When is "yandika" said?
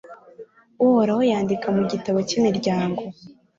1.31-1.67